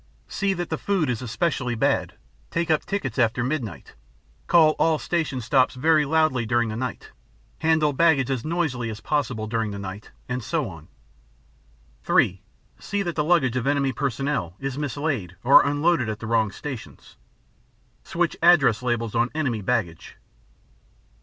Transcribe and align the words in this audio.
See 0.27 0.53
that 0.55 0.71
the 0.71 0.79
food 0.79 1.11
is 1.11 1.21
especially 1.21 1.75
bad, 1.75 2.15
take 2.49 2.71
up 2.71 2.83
tickets 2.87 3.19
after 3.19 3.43
midnight, 3.43 3.93
call 4.47 4.71
all 4.79 4.97
station 4.97 5.41
stops 5.41 5.75
very 5.75 6.05
loudly 6.05 6.43
during 6.43 6.69
the 6.69 6.75
night, 6.75 7.11
handle 7.59 7.93
baggage 7.93 8.31
as 8.31 8.43
noisily 8.43 8.89
as 8.89 8.99
possible 8.99 9.45
during 9.45 9.69
the 9.69 9.77
night, 9.77 10.09
and 10.27 10.43
so 10.43 10.67
on. 10.67 10.87
(3) 12.01 12.41
See 12.79 13.03
that 13.03 13.15
the 13.15 13.23
luggage 13.23 13.55
of 13.55 13.67
enemy 13.67 13.93
personnel 13.93 14.55
is 14.57 14.75
mislaid 14.75 15.35
or 15.43 15.63
unloaded 15.63 16.09
at 16.09 16.17
the 16.17 16.25
wrong 16.25 16.49
stations. 16.49 17.15
Switch 18.03 18.35
address 18.41 18.81
labels 18.81 19.13
on 19.13 19.29
enemy 19.35 19.61
baggage. 19.61 20.17